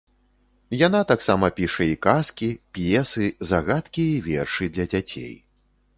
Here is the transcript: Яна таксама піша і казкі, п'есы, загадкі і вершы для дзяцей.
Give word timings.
Яна 0.87 1.01
таксама 1.11 1.49
піша 1.59 1.83
і 1.93 1.99
казкі, 2.07 2.49
п'есы, 2.77 3.27
загадкі 3.53 4.03
і 4.15 4.19
вершы 4.29 4.65
для 4.79 4.85
дзяцей. 4.95 5.33